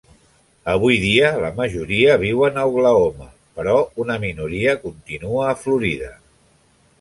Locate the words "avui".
0.71-0.95